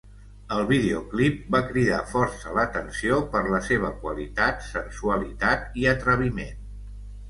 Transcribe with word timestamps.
El 0.53 0.63
videoclip 0.69 1.35
va 1.57 1.61
cridar 1.67 1.99
força 2.15 2.57
l'atenció 2.61 3.21
per 3.37 3.45
la 3.53 3.63
seva 3.71 3.95
qualitat, 4.03 4.69
sensualitat 4.75 5.83
i 5.85 5.91
atreviment. 5.97 6.71